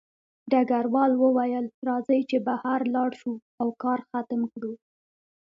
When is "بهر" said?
2.47-2.79